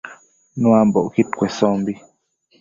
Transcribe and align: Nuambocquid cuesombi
Nuambocquid 0.59 1.29
cuesombi 1.39 1.93